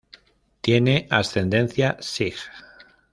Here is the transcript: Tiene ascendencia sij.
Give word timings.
Tiene 0.61 1.05
ascendencia 1.11 1.95
sij. 1.99 2.33